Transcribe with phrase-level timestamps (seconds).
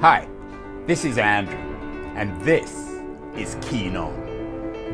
[0.00, 0.26] Hi,
[0.86, 1.58] this is Andrew,
[2.16, 2.72] and this
[3.36, 4.14] is Keen On,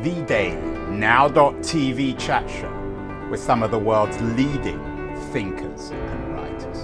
[0.03, 0.57] the daily
[0.89, 4.77] now.tv chat show with some of the world's leading
[5.31, 6.77] thinkers and writers.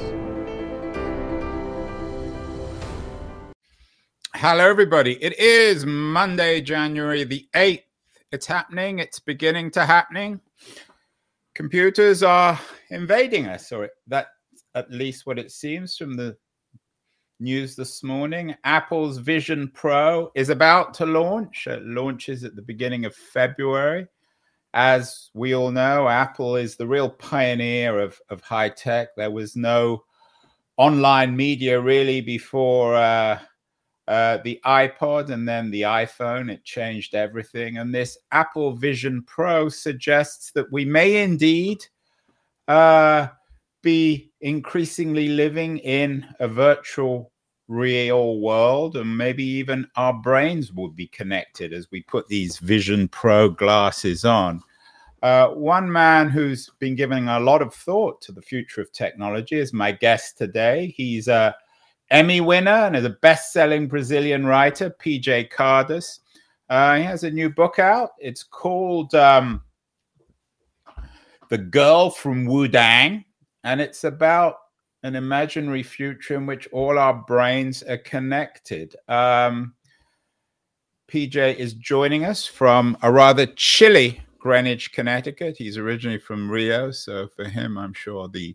[4.36, 5.22] Hello, everybody.
[5.22, 7.84] It is Monday, January the 8th.
[8.32, 10.40] It's happening, it's beginning to happening.
[11.56, 12.58] Computers are
[12.90, 14.28] invading us, or that
[14.76, 16.38] at least what it seems from the
[17.40, 18.56] news this morning.
[18.64, 21.68] Apple's Vision Pro is about to launch.
[21.68, 24.08] It launches at the beginning of February.
[24.74, 29.10] As we all know, Apple is the real pioneer of, of high tech.
[29.16, 30.04] There was no
[30.78, 33.40] online media really before uh,
[34.08, 36.52] uh, the iPod and then the iPhone.
[36.52, 37.78] It changed everything.
[37.78, 41.86] And this Apple Vision Pro suggests that we may indeed.
[42.68, 43.28] Uh,
[43.84, 47.32] be increasingly living in a virtual
[47.68, 53.08] real world and maybe even our brains will be connected as we put these vision
[53.08, 54.62] pro glasses on.
[55.24, 59.58] Uh, one man who's been giving a lot of thought to the future of technology
[59.58, 60.94] is my guest today.
[60.96, 61.56] He's a
[62.12, 66.20] emmy winner and is a best-selling brazilian writer pj caldas
[66.70, 68.12] uh, he has a new book out.
[68.20, 69.62] It's called um,
[71.50, 73.26] the girl from wudang
[73.64, 74.58] and it's about
[75.04, 78.96] an imaginary future in which all our brains are connected.
[79.08, 79.74] Um,
[81.10, 85.56] PJ is joining us from a rather chilly Greenwich, Connecticut.
[85.58, 88.54] He's originally from Rio, so for him, I'm sure the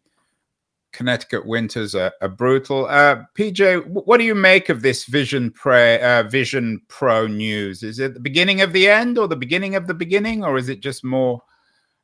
[0.92, 2.86] Connecticut winters are, are brutal.
[2.86, 7.82] Uh, PJ, what do you make of this Vision Pro, uh, Vision Pro news?
[7.82, 10.68] Is it the beginning of the end, or the beginning of the beginning, or is
[10.68, 11.40] it just more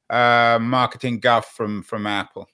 [0.09, 2.49] uh, marketing guff from from Apple?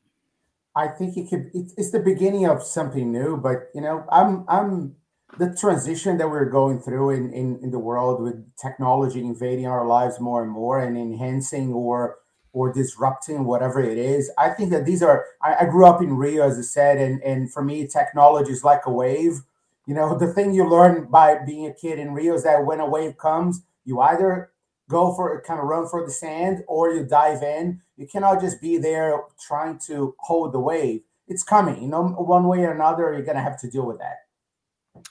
[0.76, 1.50] I think it could.
[1.52, 4.96] It's the beginning of something new, but you know, I'm I'm
[5.38, 9.86] the transition that we're going through in, in in the world with technology invading our
[9.86, 12.18] lives more and more and enhancing or
[12.52, 14.30] or disrupting whatever it is.
[14.38, 15.24] I think that these are.
[15.42, 18.64] I, I grew up in Rio, as I said, and and for me, technology is
[18.64, 19.40] like a wave.
[19.86, 22.78] You know, the thing you learn by being a kid in Rio is that when
[22.78, 24.52] a wave comes, you either
[24.88, 27.80] go for kind of run for the sand or you dive in.
[28.00, 31.02] You cannot just be there trying to hold the wave.
[31.28, 33.98] It's coming, you know, one way or another, you're going to have to deal with
[33.98, 35.04] that.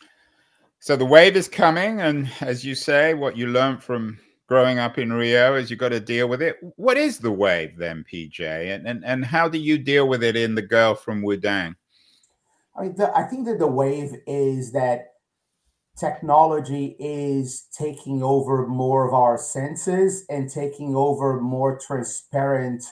[0.79, 2.01] So the wave is coming.
[2.01, 4.17] And as you say, what you learned from
[4.47, 6.57] growing up in Rio is you've got to deal with it.
[6.77, 8.41] What is the wave then, PJ?
[8.41, 11.75] And, and, and how do you deal with it in The Girl from Wudang?
[12.75, 15.13] I mean, the, I think that the wave is that
[15.99, 22.83] technology is taking over more of our senses and taking over more transparent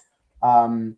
[0.44, 0.98] um,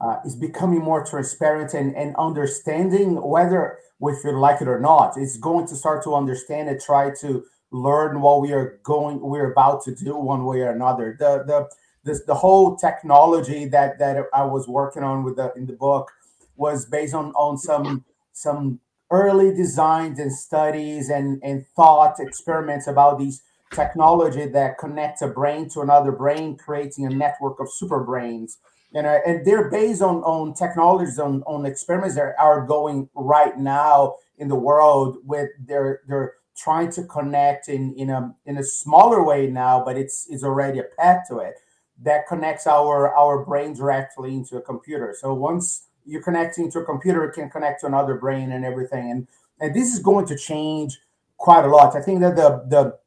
[0.00, 5.16] uh, is becoming more transparent and, and understanding whether if you like it or not
[5.16, 9.50] it's going to start to understand and try to learn what we are going we're
[9.50, 11.16] about to do one way or another.
[11.18, 11.68] The the
[12.04, 16.10] this, the whole technology that that i was working on with the in the book
[16.56, 18.80] was based on on some some
[19.12, 23.42] early designs and studies and, and thought experiments about these
[23.72, 28.58] technology that connect a brain to another brain, creating a network of super brains.
[28.94, 33.56] And, uh, and they're based on, on technologies, on, on experiments that are going right
[33.56, 38.64] now in the world with they're they're trying to connect in, in a in a
[38.64, 41.54] smaller way now, but it's it's already a path to it
[42.02, 45.14] that connects our our brain directly into a computer.
[45.18, 49.10] So once you're connecting to a computer, it can connect to another brain and everything.
[49.10, 49.28] And
[49.60, 50.98] and this is going to change
[51.36, 51.96] quite a lot.
[51.96, 52.98] I think that the the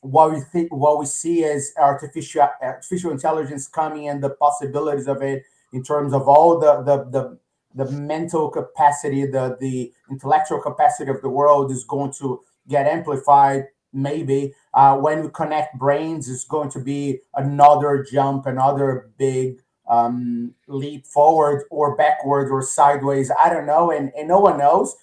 [0.00, 5.22] what we think what we see is artificial artificial intelligence coming and the possibilities of
[5.22, 5.42] it
[5.72, 7.38] in terms of all the the the
[7.74, 13.66] the mental capacity, the the intellectual capacity of the world is going to get amplified.
[13.92, 20.54] Maybe uh, when we connect brains, is going to be another jump, another big um,
[20.66, 23.30] leap forward or backward or sideways.
[23.42, 24.94] I don't know, and, and no one knows,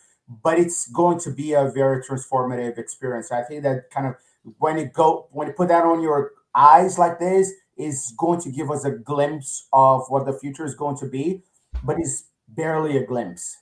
[0.44, 3.32] but it's going to be a very transformative experience.
[3.32, 4.16] I think that kind of
[4.60, 8.52] when you go when you put that on your eyes like this is going to
[8.52, 11.42] give us a glimpse of what the future is going to be,
[11.84, 13.58] but it's barely a glimpse.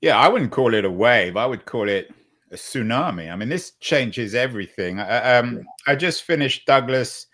[0.00, 1.36] Yeah, I wouldn't call it a wave.
[1.36, 2.12] I would call it
[2.50, 3.32] a tsunami.
[3.32, 5.00] I mean, this changes everything.
[5.00, 7.26] I, um, I just finished Douglas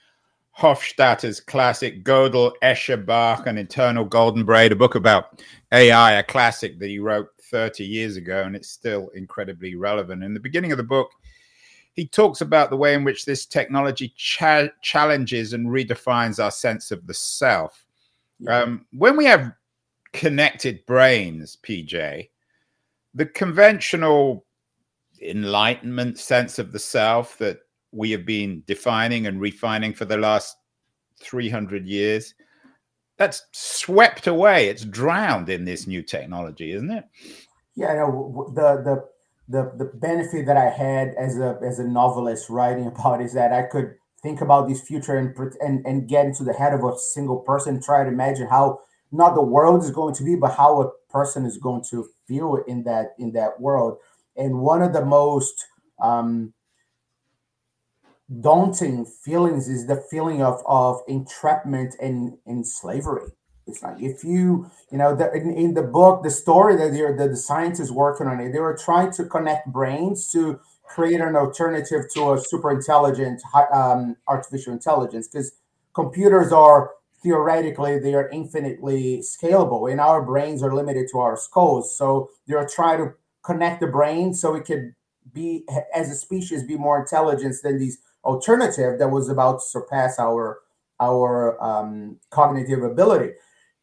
[0.58, 5.40] Hofstadter's classic Gödel, Escher, Bach, and Eternal Golden Braid, a book about
[5.72, 10.24] AI, a classic that he wrote 30 years ago, and it's still incredibly relevant.
[10.24, 11.10] In the beginning of the book,
[11.92, 16.90] he talks about the way in which this technology cha- challenges and redefines our sense
[16.90, 17.86] of the self.
[18.40, 18.62] Yeah.
[18.62, 19.52] Um, when we have
[20.12, 22.30] connected brains, PJ,
[23.14, 24.44] the conventional
[25.22, 27.60] enlightenment sense of the self that
[27.92, 30.56] we have been defining and refining for the last
[31.20, 32.34] 300 years
[33.16, 34.68] that's swept away.
[34.68, 37.04] It's drowned in this new technology isn't it?
[37.74, 39.04] Yeah no, the the
[39.48, 43.50] the the benefit that i had as a as a novelist writing about is that
[43.50, 46.98] i could think about this future and and, and get into the head of a
[46.98, 48.78] single person try to imagine how
[49.10, 52.62] not the world is going to be but how a person is going to feel
[52.66, 53.98] in that in that world.
[54.36, 55.64] And one of the most
[56.00, 56.52] um,
[58.40, 63.30] daunting feelings is the feeling of of entrapment and in slavery.
[63.66, 67.28] It's like if you, you know, the, in, in the book, the story that the,
[67.28, 70.58] the scientists working on it, they were trying to connect brains to
[70.88, 73.42] create an alternative to a super intelligent
[73.72, 75.52] um, artificial intelligence because
[75.92, 76.92] computers are
[77.22, 82.66] theoretically they are infinitely scalable and our brains are limited to our skulls so they're
[82.66, 83.12] trying to
[83.44, 84.94] connect the brain so it could
[85.34, 85.64] be
[85.94, 90.60] as a species be more intelligent than these alternative that was about to surpass our
[91.00, 93.34] our um, cognitive ability.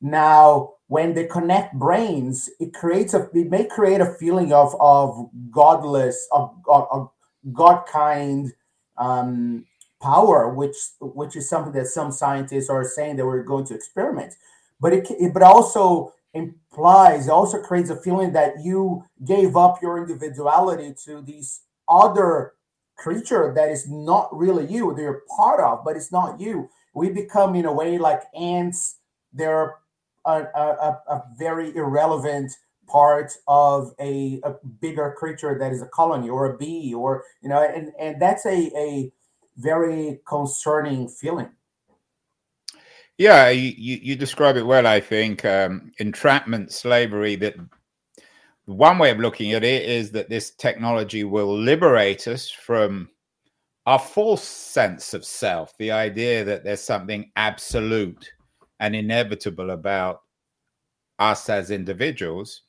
[0.01, 5.29] Now, when they connect brains, it creates a it may create a feeling of of
[5.51, 7.09] godless of, of, of
[7.53, 8.53] god kind
[8.97, 9.65] um,
[10.01, 14.33] power, which which is something that some scientists are saying that we're going to experiment.
[14.79, 19.97] But it, it but also implies, also creates a feeling that you gave up your
[19.97, 22.54] individuality to these other
[22.97, 24.93] creature that is not really you.
[24.95, 26.69] They're part of, but it's not you.
[26.93, 28.97] We become, in a way, like ants.
[29.33, 29.75] They're
[30.25, 32.51] a, a, a very irrelevant
[32.87, 37.49] part of a, a, bigger creature that is a colony or a bee or you
[37.49, 39.11] know and and that's a a
[39.57, 41.49] very concerning feeling
[43.17, 47.55] yeah you you describe it well i think um entrapment slavery that
[48.65, 53.09] one way of looking at it is that this technology will liberate us from
[53.85, 58.31] our false sense of self, the idea that there's something absolute
[58.79, 60.21] and inevitable about
[61.19, 62.63] us as individuals.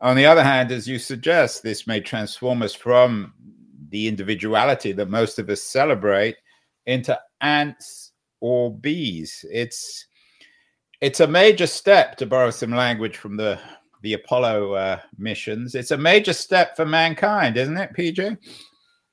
[0.00, 3.32] On the other hand, as you suggest, this may transform us from
[3.90, 6.36] the individuality that most of us celebrate
[6.86, 9.44] into ants or bees.
[9.50, 10.06] It's
[11.00, 13.58] it's a major step to borrow some language from the
[14.02, 15.74] the Apollo uh, missions.
[15.74, 18.38] It's a major step for mankind, isn't it, PJ?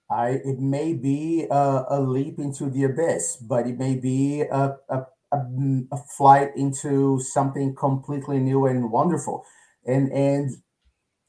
[0.10, 4.78] I, it may be a, a leap into the abyss, but it may be a,
[4.90, 9.46] a, a, flight into something completely new and wonderful.
[9.86, 10.52] And and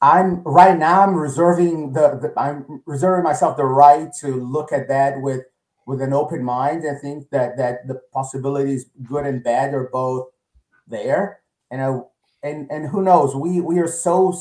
[0.01, 4.87] I'm right now I'm reserving the, the I'm reserving myself the right to look at
[4.87, 5.41] that with
[5.85, 10.27] with an open mind and think that that the possibilities good and bad are both
[10.87, 11.99] there and I
[12.43, 13.35] and and who knows?
[13.35, 14.31] We we are so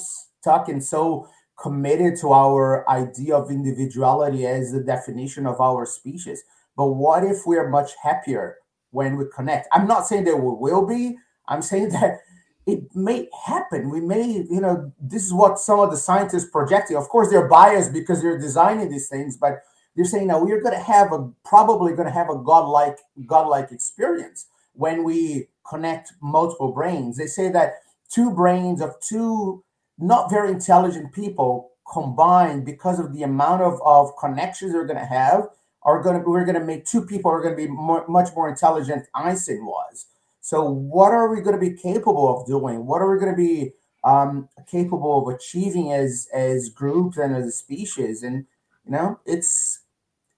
[0.41, 1.29] stuck and so
[1.61, 6.43] committed to our idea of individuality as the definition of our species.
[6.77, 8.57] But what if we're much happier
[8.91, 9.69] when we connect?
[9.73, 11.17] I'm not saying that we will be.
[11.49, 12.21] I'm saying that
[12.67, 13.91] it may happen.
[13.91, 16.97] We may you know this is what some of the scientists projecting.
[16.97, 19.63] Of course they're biased because they're designing these things but
[19.97, 23.73] they're saying now we're going to have a probably going to have a godlike godlike
[23.73, 27.17] experience when we connect multiple brains.
[27.17, 27.75] They say that
[28.13, 29.65] two brains of two
[29.99, 35.05] not very intelligent people combined because of the amount of, of connections they're going to
[35.05, 35.49] have
[35.83, 38.29] are going to we're going to make two people are going to be more, much
[38.35, 40.07] more intelligent einstein was.
[40.41, 42.87] So what are we going to be capable of doing?
[42.87, 43.73] What are we going to be
[44.05, 48.23] um, capable of achieving as as groups and as a species?
[48.23, 48.47] And
[48.89, 49.81] you know it's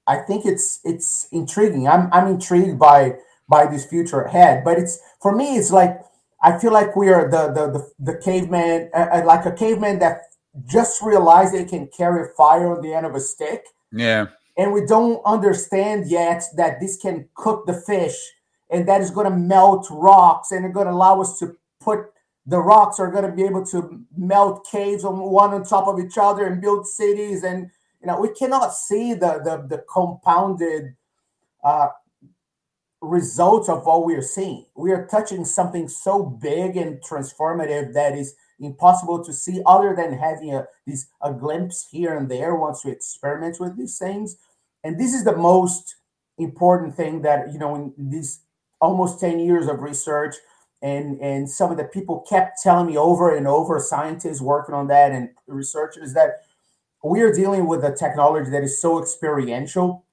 [0.07, 1.89] i think it's it's intriguing.
[1.89, 3.15] I'm i'm intrigued by
[3.49, 6.01] by this future ahead but it's for me it's like
[6.43, 9.99] I feel like we are the the the, the caveman, uh, uh, like a caveman
[10.01, 10.23] that
[10.67, 13.67] just realized they can carry fire on the end of a stick.
[13.93, 14.27] Yeah.
[14.57, 18.17] And we don't understand yet that this can cook the fish
[18.71, 22.13] and that is going to melt rocks and it's going to allow us to put
[22.47, 26.01] the rocks are going to be able to melt caves on one on top of
[26.01, 27.71] each other and build cities and
[28.01, 30.95] you know we cannot see the the, the compounded
[31.63, 31.89] uh,
[33.01, 34.67] results of what we are seeing.
[34.77, 40.13] We are touching something so big and transformative that is impossible to see other than
[40.13, 44.37] having a these a glimpse here and there once we experiment with these things.
[44.85, 45.97] And this is the most
[46.39, 48.41] important thing that you know in these
[48.81, 50.37] almost 10 years of research
[50.83, 54.89] and and some of the people kept telling me over and over scientists working on
[54.89, 56.43] that and researchers that
[57.03, 60.05] we are dealing with a technology that is so experiential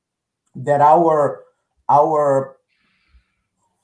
[0.56, 1.44] that our
[1.90, 2.57] our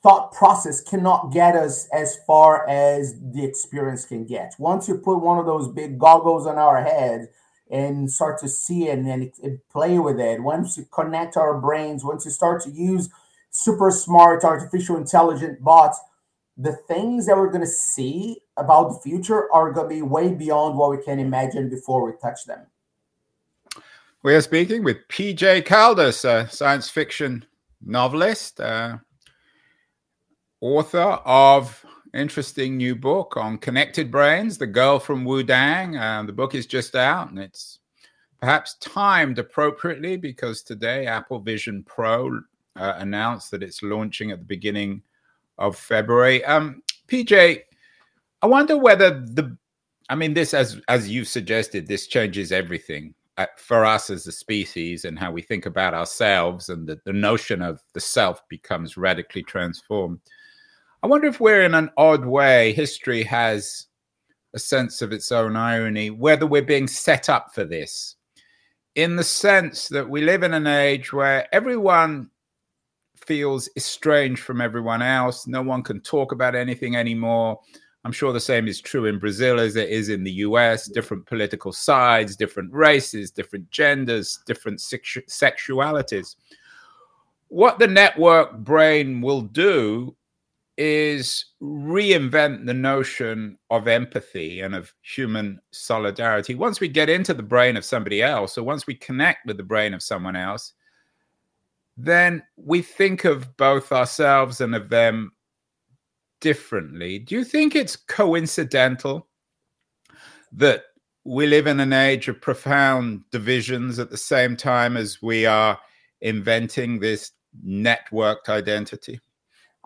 [0.03, 4.53] thought process cannot get us as far as the experience can get.
[4.59, 7.29] Once you put one of those big goggles on our head
[7.71, 12.03] and start to see it and, and play with it, once you connect our brains,
[12.03, 13.09] once you start to use
[13.49, 15.99] super smart artificial intelligent bots,
[16.57, 20.33] the things that we're going to see about the future are going to be way
[20.33, 22.59] beyond what we can imagine before we touch them.
[24.21, 27.45] We are speaking with PJ Caldas, a science fiction
[27.81, 28.97] novelist, uh,
[30.63, 35.99] author of interesting new book on connected brains, The Girl from Wudang.
[35.99, 37.79] Uh, the book is just out and it's
[38.39, 42.39] perhaps timed appropriately because today Apple Vision Pro
[42.77, 45.01] uh, announced that it's launching at the beginning
[45.57, 46.45] of February.
[46.45, 47.63] Um, PJ,
[48.41, 49.57] I wonder whether the,
[50.07, 54.31] I mean, this as as you suggested, this changes everything uh, for us as a
[54.31, 58.95] species and how we think about ourselves, and the, the notion of the self becomes
[58.95, 60.19] radically transformed.
[61.03, 62.71] I wonder if we're in an odd way.
[62.71, 63.87] History has
[64.53, 68.15] a sense of its own irony, whether we're being set up for this,
[68.95, 72.29] in the sense that we live in an age where everyone
[73.17, 75.45] feels estranged from everyone else.
[75.45, 77.59] No one can talk about anything anymore.
[78.05, 80.87] I'm sure the same is true in Brazil as it is in the US.
[80.87, 86.37] Different political sides, different races, different genders, different sexu- sexualities.
[87.49, 90.15] What the network brain will do
[90.77, 96.55] is reinvent the notion of empathy and of human solidarity.
[96.55, 99.63] Once we get into the brain of somebody else, or once we connect with the
[99.63, 100.73] brain of someone else,
[101.95, 105.31] then we think of both ourselves and of them
[106.41, 107.19] differently.
[107.19, 109.27] Do you think it's coincidental
[110.51, 110.83] that
[111.23, 115.79] we live in an age of profound divisions at the same time as we are
[116.21, 117.31] inventing this
[117.65, 119.19] networked identity?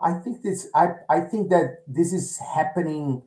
[0.00, 3.22] I think this I, I think that this is happening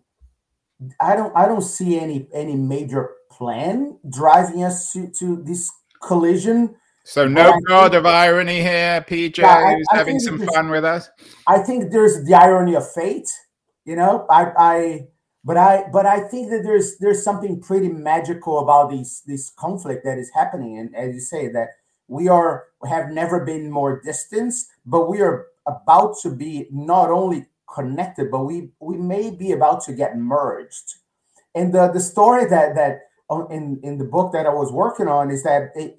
[0.99, 5.69] I don't I don't see any any major plan driving us to, to this
[6.01, 10.69] collision so no god of irony here, PJ, yeah, who's I, I having some fun
[10.69, 11.09] with us.
[11.47, 13.29] I think there's the irony of fate.
[13.85, 14.99] You know, I, I,
[15.43, 20.05] but I, but I think that there's there's something pretty magical about this this conflict
[20.05, 21.69] that is happening, and as you say, that
[22.07, 24.53] we are have never been more distant,
[24.85, 29.83] but we are about to be not only connected, but we we may be about
[29.85, 30.95] to get merged.
[31.55, 35.07] And the the story that that uh, in in the book that I was working
[35.07, 35.97] on is that it,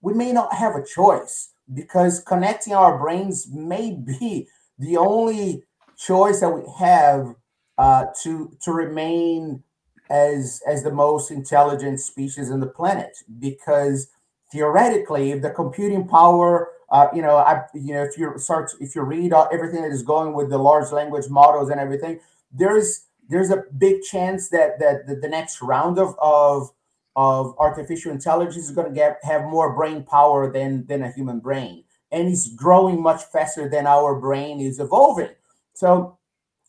[0.00, 4.48] we may not have a choice because connecting our brains may be
[4.78, 5.64] the only
[5.96, 7.34] choice that we have
[7.78, 9.62] uh, to to remain
[10.10, 13.16] as as the most intelligent species on the planet.
[13.38, 14.08] Because
[14.52, 18.94] theoretically, if the computing power, uh, you know, I you know, if you start if
[18.94, 22.18] you read everything that is going with the large language models and everything,
[22.52, 26.70] there's there's a big chance that that the, the next round of of
[27.14, 31.38] of artificial intelligence is going to get have more brain power than than a human
[31.38, 31.84] brain.
[32.10, 35.30] And it's growing much faster than our brain is evolving.
[35.74, 36.18] So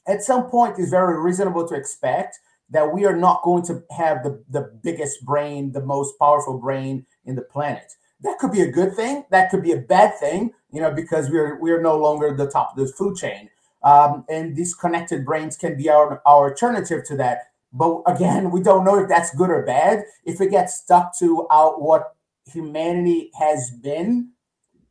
[0.08, 2.38] at some point it's very reasonable to expect
[2.70, 7.08] that we are not going to have the, the biggest brain the most powerful brain
[7.26, 10.52] in the planet that could be a good thing that could be a bad thing
[10.72, 13.50] you know because we're we're no longer the top of the food chain
[13.84, 18.62] um, and these connected brains can be our, our alternative to that but again, we
[18.62, 20.04] don't know if that's good or bad.
[20.26, 24.32] If it gets stuck to out what humanity has been,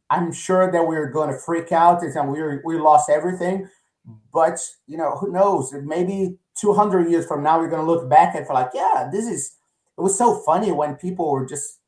[0.09, 3.69] I'm sure that we're going to freak out and we we lost everything.
[4.33, 5.73] But you know, who knows?
[5.73, 9.27] Maybe 200 years from now, we're going to look back and feel like, yeah, this
[9.27, 9.57] is.
[9.99, 11.80] It was so funny when people were just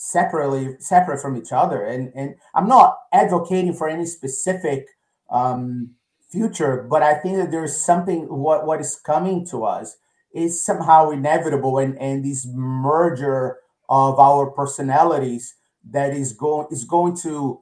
[0.00, 1.84] separately separate from each other.
[1.84, 4.86] And and I'm not advocating for any specific
[5.28, 5.94] um,
[6.30, 9.96] future, but I think that there's something what what is coming to us
[10.32, 15.56] is somehow inevitable and, and this merger of our personalities
[15.90, 17.60] that is going is going to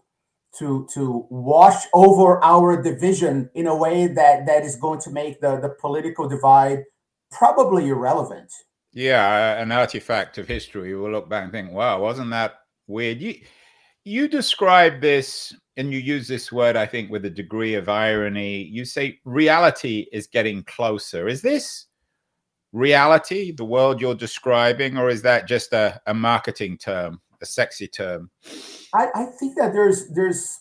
[0.58, 5.40] to to wash over our division in a way that that is going to make
[5.40, 6.84] the the political divide
[7.30, 8.52] probably irrelevant
[8.96, 12.54] yeah an artifact of history we'll look back and think wow wasn't that
[12.86, 13.34] weird you
[14.04, 18.62] you describe this and you use this word i think with a degree of irony
[18.62, 21.86] you say reality is getting closer is this
[22.76, 27.88] reality, the world you're describing, or is that just a, a marketing term, a sexy
[27.88, 28.30] term?
[28.94, 30.60] I, I think that there's there's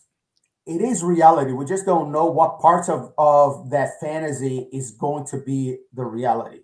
[0.66, 1.52] it is reality.
[1.52, 6.04] We just don't know what parts of, of that fantasy is going to be the
[6.04, 6.62] reality.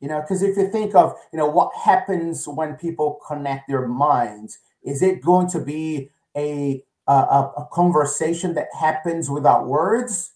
[0.00, 3.86] You know, because if you think of, you know, what happens when people connect their
[3.86, 7.12] minds, is it going to be a a,
[7.56, 10.32] a conversation that happens without words,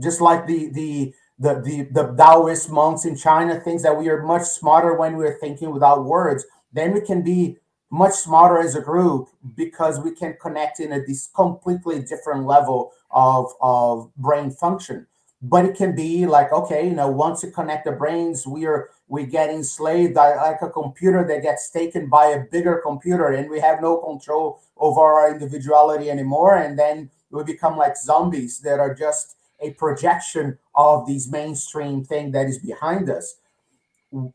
[0.00, 4.22] just like the the the, the, the Taoist monks in China thinks that we are
[4.22, 6.44] much smarter when we're thinking without words.
[6.72, 7.58] Then we can be
[7.90, 12.92] much smarter as a group because we can connect in a this completely different level
[13.10, 15.06] of, of brain function
[15.42, 18.88] but it can be like okay you know once you connect the brains we are
[19.08, 23.60] we get enslaved like a computer that gets taken by a bigger computer and we
[23.60, 26.56] have no control over our individuality anymore.
[26.56, 32.32] And then we become like zombies that are just a projection of this mainstream thing
[32.32, 33.36] that is behind us.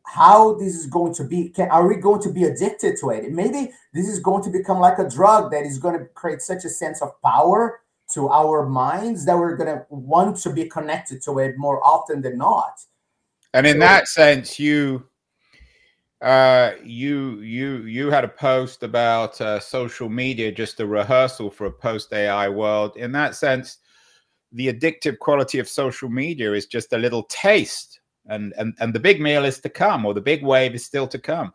[0.06, 3.32] How this is going to be can, are we going to be addicted to it?
[3.32, 6.66] Maybe this is going to become like a drug that is going to create such
[6.66, 7.80] a sense of power
[8.14, 12.22] to our minds that we're going to want to be connected to it more often
[12.22, 12.82] than not
[13.54, 15.04] and in that sense you
[16.22, 21.68] uh you you you had a post about uh, social media just a rehearsal for
[21.68, 22.98] a post ai world.
[22.98, 23.78] In that sense
[24.52, 29.00] the addictive quality of social media is just a little taste and and and the
[29.00, 31.54] big meal is to come or the big wave is still to come.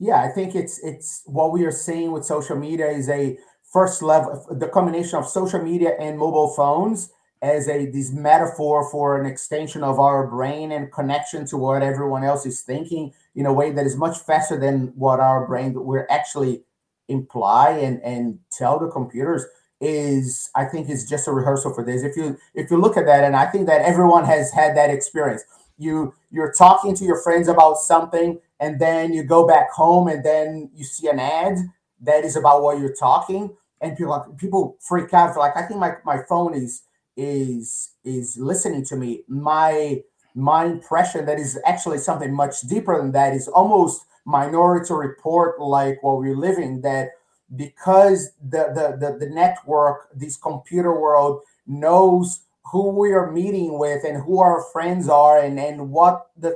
[0.00, 3.38] Yeah i think it's it's what we are seeing with social media is a
[3.72, 7.10] first level the combination of social media and mobile phones
[7.46, 12.24] as a this metaphor for an extension of our brain and connection to what everyone
[12.24, 16.06] else is thinking in a way that is much faster than what our brain we're
[16.10, 16.62] actually
[17.08, 19.44] imply and and tell the computers
[19.80, 22.02] is i think is just a rehearsal for this.
[22.02, 24.90] If you if you look at that and i think that everyone has had that
[24.90, 25.42] experience.
[25.78, 30.24] You you're talking to your friends about something and then you go back home and
[30.24, 31.58] then you see an ad
[32.00, 35.36] that is about what you're talking and people people freak out.
[35.36, 36.82] Like i think my, my phone is
[37.16, 39.22] is is listening to me.
[39.28, 40.02] My
[40.34, 46.02] my impression that is actually something much deeper than that is almost minority report like
[46.02, 47.10] what we're living that
[47.54, 52.40] because the, the the the network this computer world knows
[52.72, 56.54] who we are meeting with and who our friends are and and what the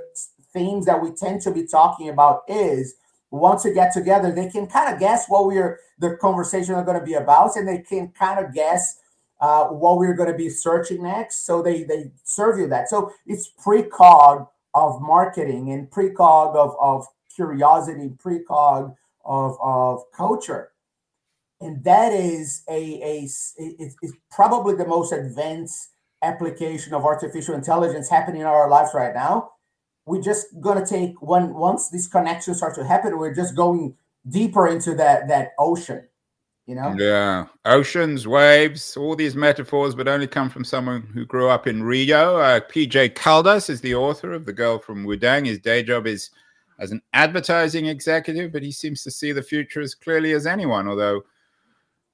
[0.52, 2.96] themes that we tend to be talking about is
[3.30, 6.98] once we get together they can kind of guess what we're the conversation are going
[6.98, 8.98] to be about and they can kind of guess
[9.40, 11.46] uh, what we're going to be searching next.
[11.46, 12.88] So they they serve you that.
[12.88, 20.72] So it's precog of marketing and precog of, of curiosity precog of, of culture.
[21.60, 25.90] And that is a, a it's, it's probably the most advanced
[26.22, 29.52] application of artificial intelligence happening in our lives right now.
[30.06, 30.46] We're just
[30.78, 33.94] to take when once these connections start to happen we're just going
[34.28, 36.06] deeper into that that ocean
[36.66, 36.94] you know?
[36.98, 37.46] Yeah.
[37.64, 42.36] Oceans waves all these metaphors but only come from someone who grew up in rio.
[42.36, 45.46] Uh, pj caldas is the author of the girl from wudang.
[45.46, 46.30] His day job is
[46.78, 50.88] as an advertising executive but he seems to see the future as clearly as anyone
[50.88, 51.22] although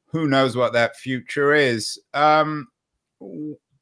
[0.07, 1.99] who knows what that future is.
[2.15, 2.69] Um,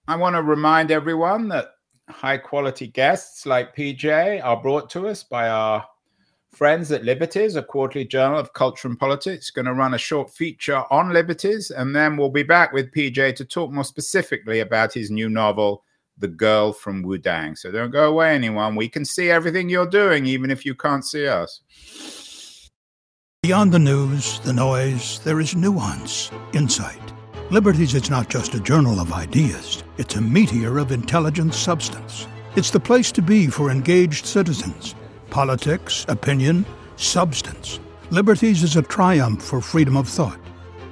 [0.06, 1.68] i want to remind everyone that
[2.08, 5.84] high quality guests like pj are brought to us by our
[6.54, 10.30] friends at Liberties, a quarterly journal of culture and politics, going to run a short
[10.30, 14.92] feature on Liberties, and then we'll be back with PJ to talk more specifically about
[14.92, 15.84] his new novel,
[16.18, 17.58] The Girl from Wudang.
[17.58, 18.76] So don't go away, anyone.
[18.76, 21.60] We can see everything you're doing, even if you can't see us.
[23.42, 27.12] Beyond the news, the noise, there is nuance, insight.
[27.50, 32.26] Liberties is not just a journal of ideas, it's a meteor of intelligent substance.
[32.56, 34.94] It's the place to be for engaged citizens
[35.34, 37.80] politics, opinion, substance.
[38.10, 40.38] Liberties is a triumph for freedom of thought,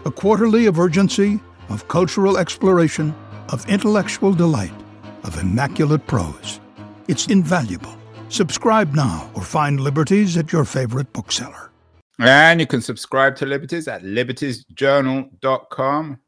[0.04, 3.14] a quarterly of urgency, of cultural exploration,
[3.50, 4.74] of intellectual delight,
[5.22, 6.58] of immaculate prose.
[7.06, 7.96] It's invaluable.
[8.30, 11.70] Subscribe now or find Liberties at your favorite bookseller.
[12.18, 16.18] And you can subscribe to Liberties at libertiesjournal.com.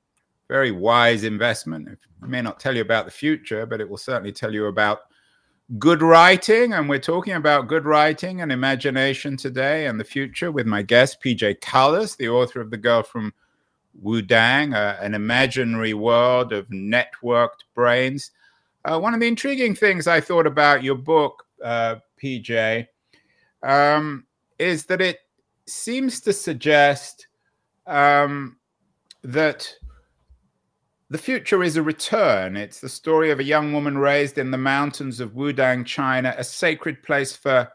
[0.48, 1.88] Very wise investment.
[1.88, 5.00] It may not tell you about the future, but it will certainly tell you about
[5.78, 10.66] good writing, and we're talking about good writing and imagination today and the future with
[10.66, 13.32] my guest, PJ Caldas, the author of The Girl from
[14.02, 18.30] Wudang, uh, an imaginary world of networked brains.
[18.84, 22.86] Uh, one of the intriguing things I thought about your book, uh, PJ,
[23.62, 24.26] um,
[24.58, 25.20] is that it
[25.66, 27.28] seems to suggest
[27.86, 28.58] um,
[29.22, 29.72] that
[31.14, 32.56] the future is a return.
[32.56, 36.42] It's the story of a young woman raised in the mountains of Wudang, China, a
[36.42, 37.68] sacred place for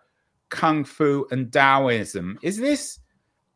[0.49, 2.37] kung fu and Taoism.
[2.41, 2.99] Is this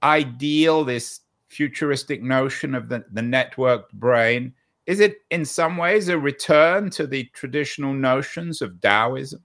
[0.01, 1.19] ideal, this
[1.49, 4.53] futuristic notion of the, the networked brain?
[4.85, 9.43] Is it in some ways a return to the traditional notions of Taoism?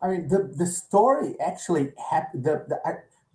[0.00, 2.44] I mean, the, the story actually happened.
[2.44, 2.78] The, the,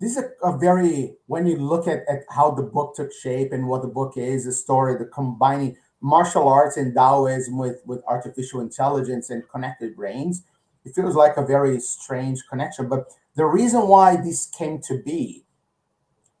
[0.00, 3.52] this is a, a, very when you look at, at how the book took shape
[3.52, 8.02] and what the book is a story the combining martial arts and taoism with with
[8.06, 10.42] artificial intelligence and connected brains
[10.84, 12.88] it feels like a very strange connection.
[12.88, 15.44] But the reason why this came to be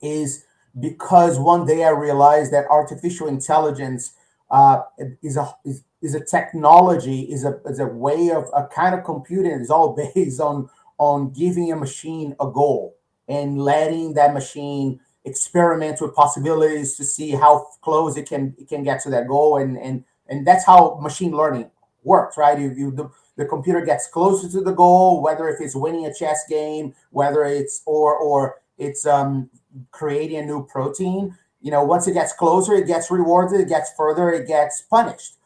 [0.00, 0.44] is
[0.78, 4.12] because one day I realized that artificial intelligence
[4.50, 4.82] uh,
[5.22, 9.04] is a is, is a technology, is a is a way of a kind of
[9.04, 10.68] computing is all based on
[10.98, 12.96] on giving a machine a goal
[13.28, 18.82] and letting that machine experiment with possibilities to see how close it can it can
[18.82, 19.58] get to that goal.
[19.58, 21.70] And and and that's how machine learning
[22.04, 22.58] works right?
[22.58, 26.14] You, you the, the computer gets closer to the goal whether if it's winning a
[26.14, 29.48] chess game whether it's or or it's um
[29.90, 33.92] creating a new protein you know once it gets closer it gets rewarded it gets
[33.96, 35.36] further it gets punished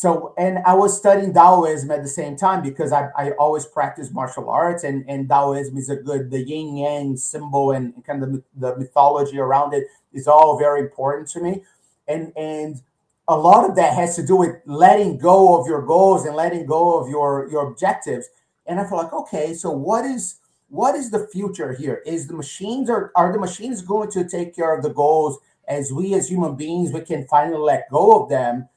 [0.00, 4.10] so and i was studying taoism at the same time because i, I always practice
[4.10, 8.32] martial arts and and taoism is a good the yin yang symbol and kind of
[8.32, 9.84] the, the mythology around it
[10.14, 11.62] is all very important to me
[12.08, 12.80] and and
[13.28, 16.64] a lot of that has to do with letting go of your goals and letting
[16.64, 18.26] go of your your objectives
[18.66, 22.00] and i feel like okay so what is what is the future here?
[22.06, 25.92] Is the machines are are the machines going to take care of the goals as
[25.92, 28.68] we as human beings we can finally let go of them?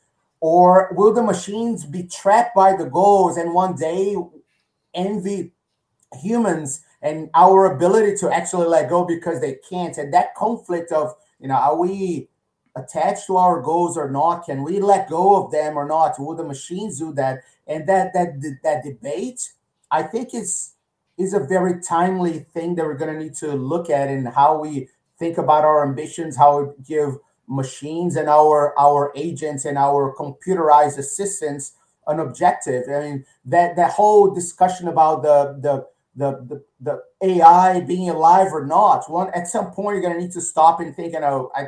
[0.44, 4.18] Or will the machines be trapped by the goals and one day
[4.94, 5.54] envy
[6.22, 9.98] humans and our ability to actually let go because they can't?
[9.98, 12.28] And that conflict of, you know, are we
[12.76, 14.44] attached to our goals or not?
[14.44, 16.20] Can we let go of them or not?
[16.20, 17.40] Will the machines do that?
[17.66, 19.50] And that that that debate,
[19.92, 20.74] I think is
[21.18, 24.60] is a very timely thing that we're going to need to look at in how
[24.60, 30.16] we think about our ambitions, how we give machines and our our agents and our
[30.16, 31.74] computerized assistants
[32.08, 32.84] an objective.
[32.90, 38.54] I mean that that whole discussion about the the the, the, the AI being alive
[38.54, 39.10] or not.
[39.10, 41.14] One at some point you're to need to stop and think.
[41.14, 41.68] You know, I,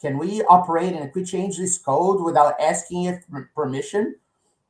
[0.00, 3.24] can we operate and we change this code without asking it
[3.54, 4.16] permission?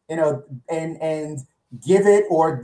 [0.08, 1.40] You know, and and
[1.84, 2.62] give it or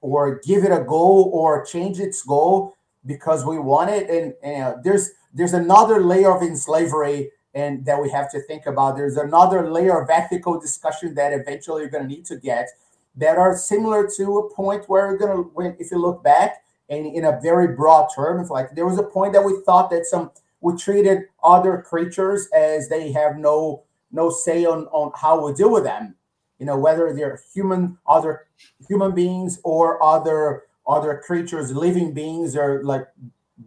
[0.00, 4.62] or give it a goal or change its goal because we want it and, and
[4.64, 8.96] uh, there's there's another layer of slavery and that we have to think about.
[8.96, 12.68] There's another layer of ethical discussion that eventually you're going to need to get
[13.16, 16.62] that are similar to a point where you're going to when if you look back
[16.88, 19.90] and in a very broad term it's like there was a point that we thought
[19.90, 25.46] that some we treated other creatures as they have no no say on on how
[25.46, 26.14] we deal with them.
[26.58, 28.46] You know whether they're human other
[28.86, 33.06] human beings or other other creatures living beings or like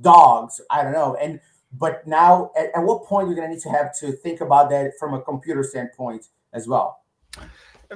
[0.01, 1.15] dogs i don't know.
[1.15, 1.39] And
[1.73, 4.69] but now at, at what point you're going to need to have to think about
[4.69, 6.99] that from a computer standpoint as well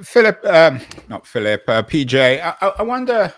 [0.02, 3.32] philip um, not philip uh, pj I, I wonder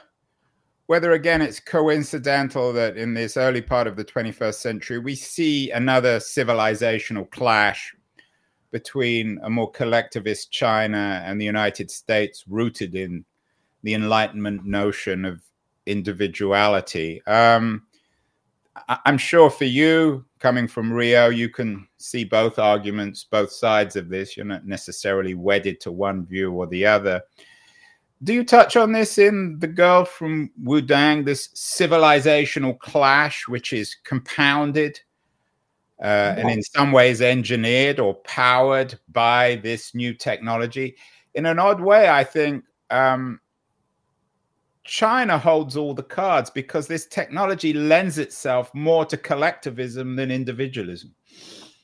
[0.86, 5.70] whether again it's coincidental that in this early part of the 21st century we see
[5.70, 7.94] another civilizational clash
[8.76, 13.24] between a more collectivist China and the United States, rooted in
[13.82, 15.40] the Enlightenment notion of
[15.86, 17.22] individuality.
[17.26, 17.86] Um,
[18.88, 24.08] I'm sure for you, coming from Rio, you can see both arguments, both sides of
[24.08, 24.36] this.
[24.36, 27.22] You're not necessarily wedded to one view or the other.
[28.22, 33.96] Do you touch on this in The Girl from Wudang, this civilizational clash, which is
[34.04, 35.00] compounded
[36.00, 40.96] uh, and in some ways engineered or powered by this new technology.
[41.34, 43.40] In an odd way, I think um,
[44.86, 51.14] China holds all the cards because this technology lends itself more to collectivism than individualism.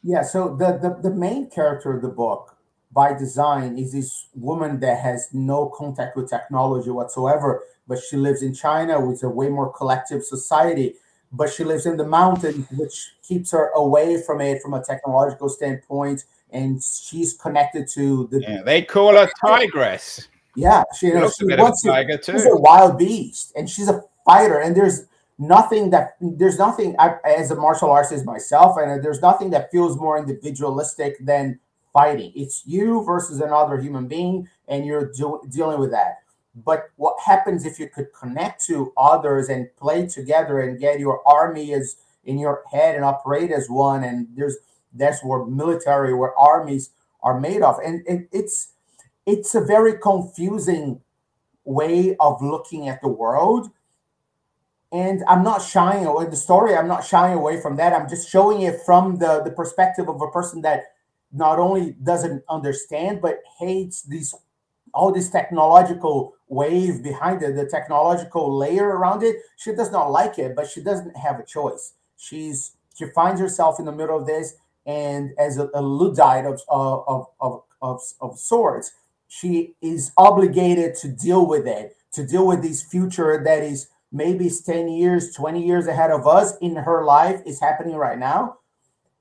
[0.02, 2.56] Yeah, so the, the, the main character of the book
[2.92, 8.42] by design is this woman that has no contact with technology whatsoever, but she lives
[8.42, 10.94] in China with a way more collective society
[11.32, 15.48] but she lives in the mountains, which keeps her away from it from a technological
[15.48, 16.24] standpoint.
[16.50, 18.40] And she's connected to the.
[18.42, 20.28] Yeah, they call her tigress.
[20.54, 21.88] Yeah, she, you know, she wants to,
[22.32, 24.58] She's a wild beast, and she's a fighter.
[24.58, 25.06] And there's
[25.38, 29.96] nothing that there's nothing I, as a martial artist myself, and there's nothing that feels
[29.96, 31.58] more individualistic than
[31.92, 32.32] fighting.
[32.34, 36.18] It's you versus another human being, and you're do, dealing with that.
[36.54, 41.26] But what happens if you could connect to others and play together and get your
[41.26, 44.04] army as in your head and operate as one?
[44.04, 44.58] And there's
[44.92, 46.90] that's where military, where armies
[47.22, 48.71] are made of, and it, it's
[49.26, 51.00] it's a very confusing
[51.64, 53.70] way of looking at the world.
[54.90, 56.74] And I'm not shying away the story.
[56.74, 57.92] I'm not shying away from that.
[57.92, 60.82] I'm just showing it from the the perspective of a person that
[61.32, 64.34] not only doesn't understand but hates these
[64.92, 70.38] all this technological wave behind it, the technological layer around it, she does not like
[70.38, 71.94] it, but she doesn't have a choice.
[72.18, 74.54] She's she finds herself in the middle of this,
[74.84, 78.92] and as a, a Luddite of, of, of, of, of sorts,
[79.34, 84.50] she is obligated to deal with it, to deal with this future that is maybe
[84.50, 88.58] 10 years, 20 years ahead of us in her life is happening right now.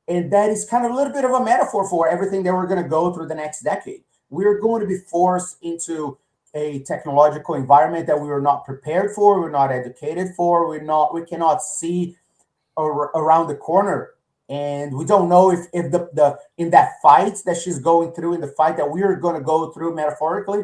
[0.10, 2.67] And that is kind of a little bit of a metaphor for everything that we're
[2.67, 4.04] going to go through the next decade.
[4.30, 6.17] We're going to be forced into
[6.54, 11.13] a technological environment that we were not prepared for, we're not educated for, we're not,
[11.13, 12.17] we cannot see
[12.76, 14.10] ar- around the corner.
[14.52, 18.34] And we don't know if, if the, the in that fight that she's going through,
[18.34, 20.64] in the fight that we're going to go through metaphorically,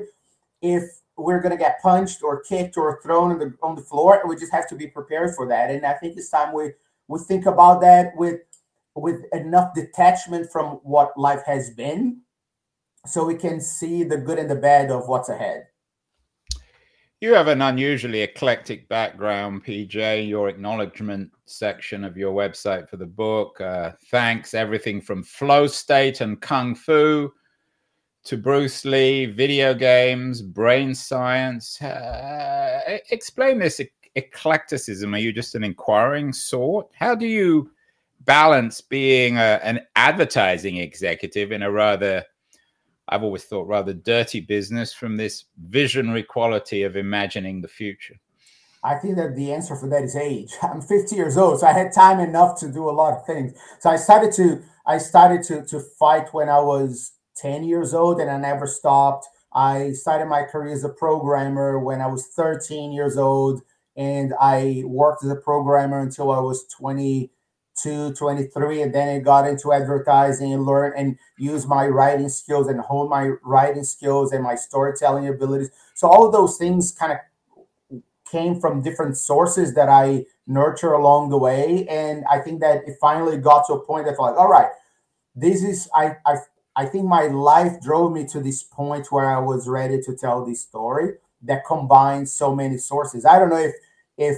[0.62, 0.84] if
[1.17, 4.21] we're going to get punched or kicked or thrown on the on the floor.
[4.28, 5.71] We just have to be prepared for that.
[5.71, 6.71] And I think it's time we
[7.08, 8.41] we think about that with
[8.93, 12.21] with enough detachment from what life has been,
[13.06, 15.67] so we can see the good and the bad of what's ahead.
[17.21, 20.28] You have an unusually eclectic background, PJ.
[20.28, 26.21] Your acknowledgement section of your website for the book uh, thanks everything from flow state
[26.21, 27.31] and kung fu
[28.27, 31.81] to Bruce Lee, video games, brain science.
[31.81, 33.79] Uh, explain this
[34.15, 35.15] eclecticism.
[35.15, 36.89] Are you just an inquiring sort?
[36.93, 37.71] How do you
[38.25, 42.21] balance being a, an advertising executive in a rather,
[43.07, 48.19] I've always thought, rather dirty business from this visionary quality of imagining the future?
[48.88, 50.54] I think that the answer for that is age.
[50.62, 53.54] I'm 50 years old, so I had time enough to do a lot of things.
[53.80, 58.21] So I started to I started to to fight when I was 10 years old
[58.21, 59.28] and I never stopped.
[59.54, 63.62] I started my career as a programmer when I was 13 years old
[63.97, 69.47] and I worked as a programmer until I was 22, 23 and then I got
[69.47, 74.43] into advertising and learned and used my writing skills and honed my writing skills and
[74.43, 75.71] my storytelling abilities.
[75.95, 77.17] So all of those things kind of
[78.32, 82.98] came from different sources that I nurture along the way and I think that it
[83.02, 84.70] finally got to a point that like all right
[85.36, 86.38] this is I I
[86.76, 90.46] I think my life drove me to this point where I was ready to tell
[90.46, 93.26] this story that combines so many sources.
[93.26, 93.74] I don't know if
[94.18, 94.38] if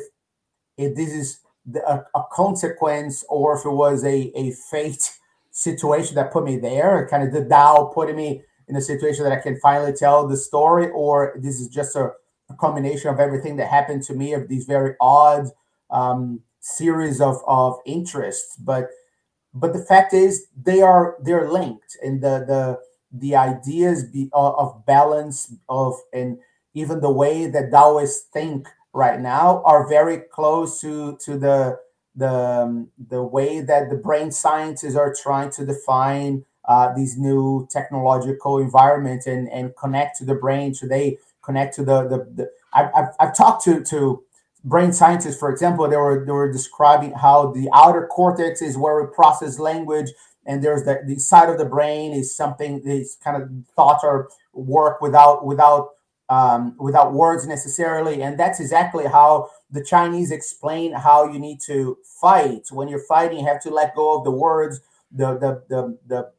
[0.77, 5.11] if this is the, a, a, consequence or if it was a, a fate
[5.51, 9.33] situation that put me there, kind of the Tao putting me in a situation that
[9.33, 12.11] I can finally tell the story, or this is just a, a
[12.59, 15.47] combination of everything that happened to me of these very odd
[15.89, 18.55] um, series of, of interests.
[18.57, 18.89] But
[19.53, 22.79] but the fact is they are they're linked and the the
[23.11, 26.37] the ideas be, uh, of balance of and
[26.73, 31.79] even the way that Taoists think right now are very close to to the
[32.15, 37.67] the um, the way that the brain scientists are trying to define uh, these new
[37.71, 42.89] technological environments and and connect to the brain they connect to the the, the I've,
[42.95, 44.23] I've, I've talked to to
[44.63, 49.01] brain scientists, for example, they were they were describing how the outer cortex is where
[49.01, 50.11] we process language,
[50.45, 54.29] and there's the, the side of the brain is something these kind of thoughts are
[54.53, 55.89] work without without
[56.29, 61.97] um, without words necessarily, and that's exactly how the Chinese explain how you need to
[62.03, 62.67] fight.
[62.71, 66.31] When you're fighting, you have to let go of the words, the the the the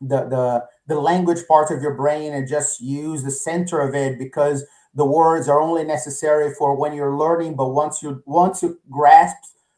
[0.00, 4.18] the the, the language part of your brain, and just use the center of it
[4.18, 8.80] because the words are only necessary for when you're learning but once you once you
[8.90, 9.36] grasp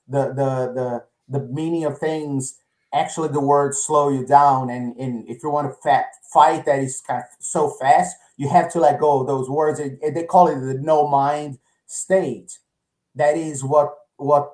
[0.09, 2.59] the the the, the meaning of things
[2.93, 4.71] actually the words slow you down.
[4.71, 8.49] And, and if you want to fat, fight that is kind of so fast you
[8.49, 9.79] have to let go of those words.
[9.79, 12.59] They call it the no mind state.
[13.15, 14.53] That is what what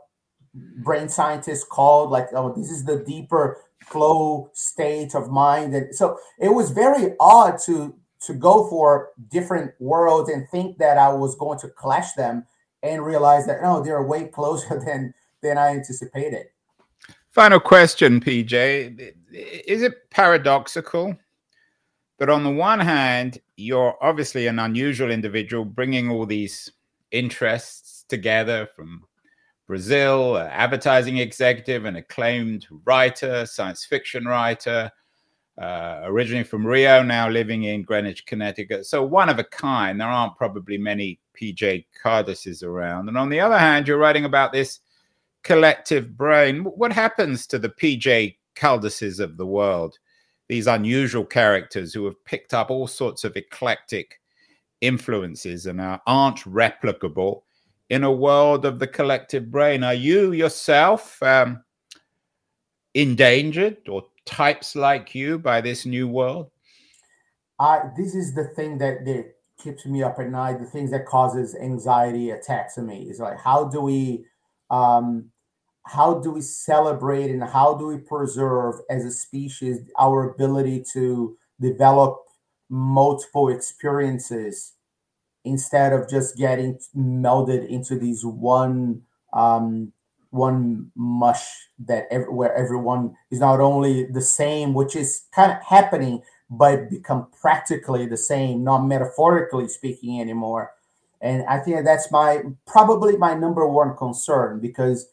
[0.82, 6.18] brain scientists called like oh this is the deeper flow state of mind and so
[6.38, 11.36] it was very odd to to go for different worlds and think that I was
[11.36, 12.44] going to clash them
[12.82, 16.46] and realize that no, they're way closer than than I anticipated.
[17.30, 19.14] Final question, PJ.
[19.32, 21.16] Is it paradoxical
[22.18, 26.72] that on the one hand, you're obviously an unusual individual bringing all these
[27.12, 29.04] interests together from
[29.68, 34.90] Brazil, advertising executive, an acclaimed writer, science fiction writer,
[35.60, 38.86] uh, originally from Rio, now living in Greenwich, Connecticut.
[38.86, 40.00] So one of a kind.
[40.00, 43.08] There aren't probably many PJ Calduses around.
[43.08, 44.80] And on the other hand, you're writing about this
[45.44, 46.64] collective brain.
[46.64, 49.98] What happens to the PJ Calduses of the world?
[50.48, 54.18] These unusual characters who have picked up all sorts of eclectic
[54.80, 57.42] influences and are, aren't replicable
[57.90, 59.82] in a world of the collective brain.
[59.82, 61.62] Are you yourself um,
[62.94, 66.50] endangered or types like you by this new world?
[67.58, 70.60] Uh, this is the thing that, that keeps me up at night.
[70.60, 74.24] The things that causes anxiety attacks in me is like how do we
[74.70, 75.30] um,
[75.84, 81.36] how do we celebrate and how do we preserve as a species our ability to
[81.60, 82.18] develop
[82.68, 84.74] multiple experiences
[85.48, 89.92] instead of just getting melded into these one um,
[90.30, 95.62] one mush that every, where everyone is not only the same, which is kind of
[95.62, 100.72] happening, but become practically the same, not metaphorically speaking anymore.
[101.20, 105.08] And I think that's my probably my number one concern because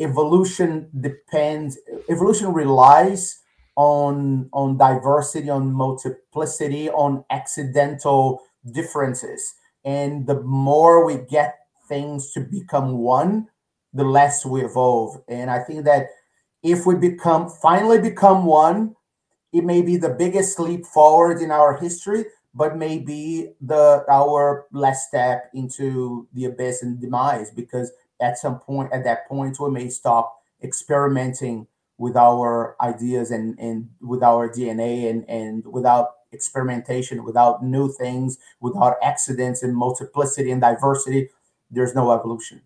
[0.00, 3.40] evolution depends evolution relies
[3.76, 8.42] on on diversity on multiplicity on accidental
[8.72, 9.54] differences.
[9.84, 13.48] And the more we get things to become one
[13.94, 15.16] the less we evolve.
[15.28, 16.08] And i think that
[16.62, 18.94] if we become finally become one
[19.52, 25.08] it may be the biggest leap forward in our history but maybe the our last
[25.08, 29.88] step into the abyss and demise because at some point at that point we may
[29.88, 31.66] stop experimenting
[31.98, 38.38] with our ideas and, and with our DNA and, and without experimentation, without new things,
[38.60, 41.30] without accidents and multiplicity and diversity,
[41.70, 42.62] there's no evolution.